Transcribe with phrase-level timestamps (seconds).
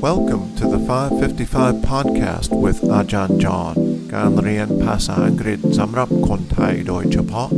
[0.00, 3.74] Welcome to the 555 podcast with อาจารย์จอห์น
[4.14, 7.48] การเรียนภาษาอังกฤษสำหรับคนไทยโดยเฉพาะ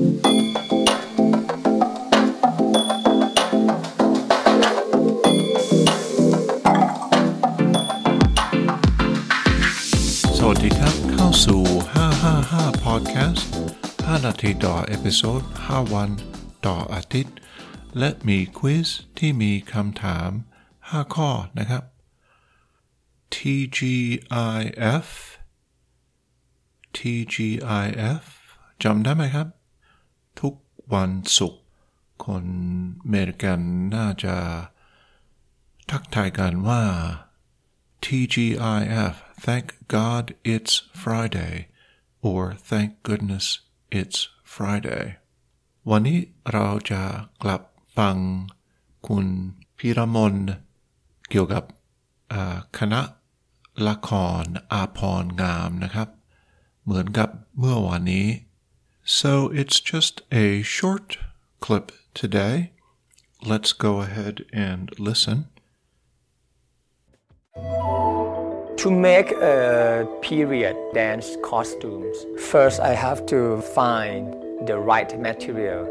[10.38, 11.62] สวัสดีครับ เข้าสู่
[12.24, 13.42] 555 podcast
[13.86, 16.10] 5 นาทีต่อเอพิโซด 5 วัน
[16.66, 17.36] ต่ออาทิตย์
[17.98, 20.30] และมีควิสที่มีคำถาม
[20.72, 21.84] 5 ข้อนะครับ
[23.35, 25.07] TGIF
[26.97, 28.23] TGIF
[28.83, 29.47] จำได้ไหมครับ
[30.41, 30.53] ทุก
[30.93, 31.63] วันศุกร์
[32.25, 32.45] คน
[33.03, 33.59] อเมริกัน
[33.95, 34.35] น่าจะ
[35.91, 36.83] ทักทายกันว่า
[38.03, 41.55] TGIF Thank God it's Friday
[42.27, 43.45] or Thank goodness
[43.99, 44.19] it's
[44.53, 45.05] Friday
[45.89, 46.19] วันนี้
[46.51, 47.01] เราจะ
[47.43, 47.61] กลับ
[47.97, 48.15] ฟัง
[49.07, 49.25] คุณ
[49.77, 50.35] พิรมน
[51.29, 51.63] เกี่ยวกับ
[52.79, 53.01] คณะ
[53.87, 54.09] ละค
[54.41, 54.43] ร
[54.73, 56.09] อาพรงามนะครับ
[56.83, 57.29] เหมือนกับ
[57.59, 58.27] เมื่อวานนี้
[59.19, 60.15] so it's just
[60.45, 61.07] a short
[61.63, 61.87] clip
[62.21, 62.55] today
[63.51, 64.35] let's go ahead
[64.67, 65.37] and listen
[68.85, 72.15] To make a period dance costumes,
[72.51, 74.23] first I have to find
[74.67, 75.81] the right material.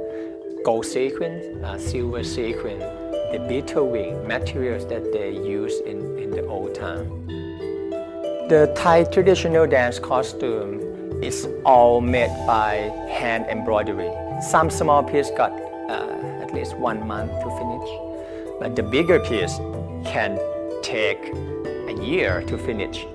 [0.65, 2.79] Gold sequin, uh, silver sequin,
[3.33, 7.07] the beetle wing materials that they use in, in the old time.
[8.50, 14.10] The Thai traditional dance costume is all made by hand embroidery.
[14.42, 17.90] Some small piece got uh, at least one month to finish,
[18.60, 19.58] but the bigger piece
[20.04, 20.40] can
[20.82, 21.32] take
[21.90, 23.06] a year to finish.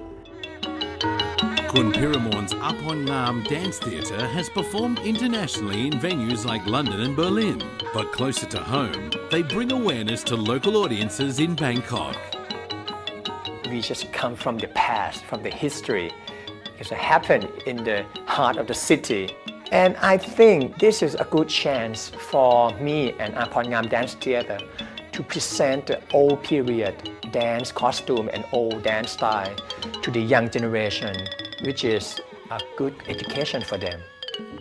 [0.62, 7.60] Kun Piramon's Apongam Dance Theatre has performed internationally in venues like London and Berlin.
[7.92, 12.16] But closer to home, they bring awareness to local audiences in Bangkok.
[13.74, 16.12] We just come from the past, from the history.
[16.78, 19.30] It happened in the heart of the city.
[19.72, 24.60] And I think this is a good chance for me and Apongam Dance Theatre
[25.10, 26.94] to present the old period
[27.32, 29.56] dance costume and old dance style
[30.02, 31.16] to the young generation,
[31.64, 32.20] which is
[32.52, 34.00] a good education for them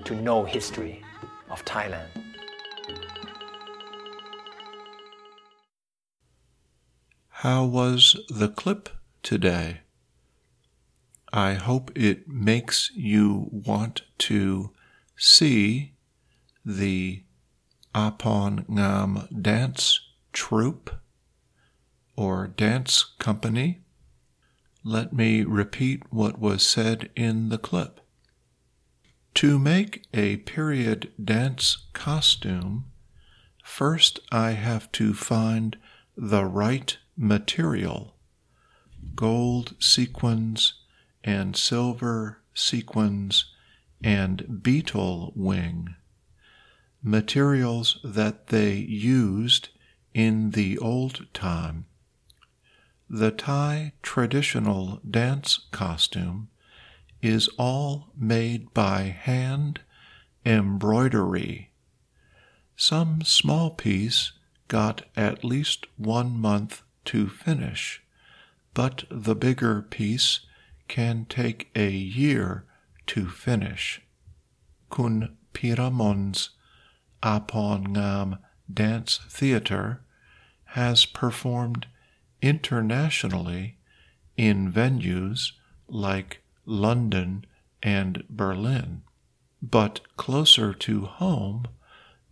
[0.05, 1.03] to know history
[1.51, 2.07] of Thailand.
[7.29, 8.89] How was the clip
[9.23, 9.79] today?
[11.31, 14.71] I hope it makes you want to
[15.17, 15.93] see
[16.63, 17.23] the
[17.95, 19.99] Apon Ngam dance
[20.31, 20.91] troupe
[22.15, 23.81] or dance company.
[24.83, 27.99] Let me repeat what was said in the clip.
[29.35, 32.85] To make a period dance costume,
[33.63, 35.77] first I have to find
[36.15, 38.12] the right material
[39.15, 40.73] gold sequins
[41.23, 43.45] and silver sequins
[44.03, 45.95] and beetle wing,
[47.01, 49.69] materials that they used
[50.13, 51.85] in the old time.
[53.09, 56.49] The Thai traditional dance costume
[57.21, 59.81] is all made by hand
[60.45, 61.71] embroidery.
[62.75, 64.33] Some small piece
[64.67, 68.01] got at least one month to finish,
[68.73, 70.41] but the bigger piece
[70.87, 72.65] can take a year
[73.07, 74.01] to finish.
[74.89, 76.51] Kun Piramon's
[77.21, 78.39] Apongam
[78.71, 80.01] Dance Theatre
[80.65, 81.87] has performed
[82.41, 83.77] internationally
[84.35, 85.51] in venues
[85.87, 87.45] like London
[87.81, 89.03] and Berlin.
[89.61, 91.65] But closer to home,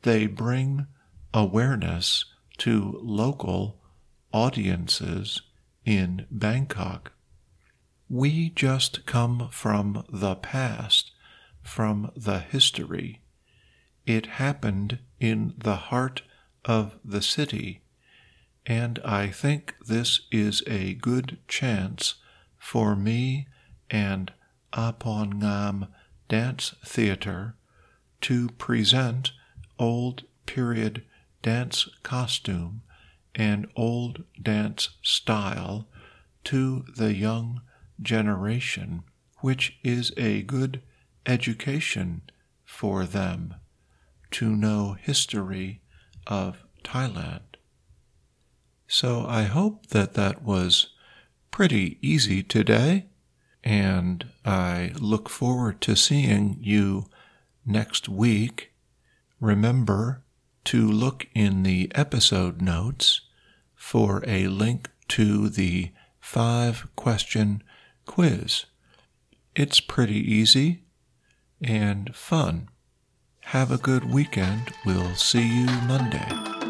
[0.01, 0.87] they bring
[1.33, 2.25] awareness
[2.57, 3.77] to local
[4.33, 5.41] audiences
[5.85, 7.13] in Bangkok.
[8.09, 11.11] We just come from the past,
[11.61, 13.21] from the history.
[14.05, 16.23] It happened in the heart
[16.65, 17.81] of the city,
[18.65, 22.15] and I think this is a good chance
[22.57, 23.47] for me
[23.89, 24.31] and
[24.73, 25.87] Apongam
[26.27, 27.55] Dance Theatre
[28.21, 29.31] to present
[29.79, 31.03] old period
[31.41, 32.83] dance costume
[33.35, 35.87] and old dance style
[36.43, 37.61] to the young
[38.01, 39.03] generation,
[39.39, 40.81] which is a good
[41.25, 42.21] education
[42.65, 43.55] for them
[44.31, 45.81] to know history
[46.27, 47.41] of Thailand.
[48.87, 50.87] So I hope that that was
[51.51, 53.07] pretty easy today,
[53.63, 57.05] and I look forward to seeing you
[57.65, 58.71] next week.
[59.39, 60.23] Remember
[60.65, 63.21] to look in the episode notes
[63.75, 67.63] for a link to the five question
[68.05, 68.65] quiz.
[69.55, 70.83] It's pretty easy
[71.61, 72.69] and fun.
[73.45, 74.71] Have a good weekend.
[74.85, 76.60] We'll see you Monday.